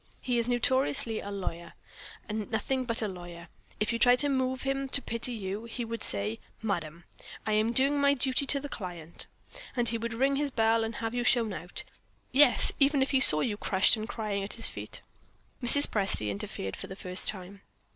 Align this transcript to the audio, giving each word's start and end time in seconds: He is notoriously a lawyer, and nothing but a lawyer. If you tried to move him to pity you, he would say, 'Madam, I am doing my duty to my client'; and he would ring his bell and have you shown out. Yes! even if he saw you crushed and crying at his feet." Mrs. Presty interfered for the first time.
He 0.19 0.39
is 0.39 0.47
notoriously 0.47 1.19
a 1.19 1.29
lawyer, 1.29 1.73
and 2.27 2.49
nothing 2.49 2.85
but 2.85 3.03
a 3.03 3.07
lawyer. 3.07 3.49
If 3.79 3.93
you 3.93 3.99
tried 3.99 4.17
to 4.21 4.29
move 4.29 4.63
him 4.63 4.89
to 4.89 4.99
pity 4.99 5.31
you, 5.31 5.65
he 5.65 5.85
would 5.85 6.01
say, 6.01 6.39
'Madam, 6.63 7.03
I 7.45 7.51
am 7.51 7.71
doing 7.71 8.01
my 8.01 8.15
duty 8.15 8.47
to 8.47 8.59
my 8.59 8.67
client'; 8.67 9.27
and 9.75 9.89
he 9.89 9.99
would 9.99 10.15
ring 10.15 10.37
his 10.37 10.49
bell 10.49 10.83
and 10.83 10.95
have 10.95 11.13
you 11.13 11.23
shown 11.23 11.53
out. 11.53 11.83
Yes! 12.31 12.71
even 12.79 13.03
if 13.03 13.11
he 13.11 13.19
saw 13.19 13.41
you 13.41 13.57
crushed 13.57 13.95
and 13.95 14.09
crying 14.09 14.43
at 14.43 14.53
his 14.53 14.69
feet." 14.69 15.03
Mrs. 15.61 15.85
Presty 15.85 16.31
interfered 16.31 16.75
for 16.75 16.87
the 16.87 16.95
first 16.95 17.27
time. 17.29 17.61